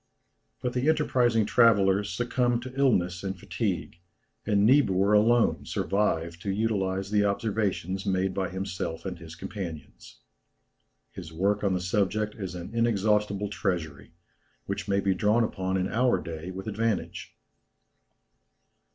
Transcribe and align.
But 0.63 0.73
the 0.73 0.89
enterprising 0.89 1.45
travellers 1.45 2.09
succumbed 2.09 2.63
to 2.63 2.73
illness 2.75 3.21
and 3.23 3.37
fatigue, 3.39 3.99
and 4.47 4.65
Niebuhr 4.65 5.13
alone 5.13 5.63
survived 5.67 6.41
to 6.41 6.49
utilize 6.49 7.11
the 7.11 7.23
observations 7.23 8.03
made 8.03 8.33
by 8.33 8.49
himself 8.49 9.05
and 9.05 9.19
his 9.19 9.35
companions. 9.35 10.21
His 11.11 11.31
work 11.31 11.63
on 11.63 11.75
the 11.75 11.79
subject 11.79 12.33
is 12.33 12.55
an 12.55 12.73
inexhaustible 12.73 13.49
treasury, 13.49 14.13
which 14.65 14.87
may 14.87 15.01
be 15.01 15.13
drawn 15.13 15.43
upon 15.43 15.77
in 15.77 15.87
our 15.87 16.17
own 16.17 16.23
day 16.23 16.49
with 16.49 16.65
advantage. 16.65 17.35